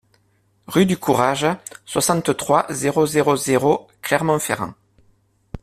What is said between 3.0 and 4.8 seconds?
zéro zéro Clermont-Ferrand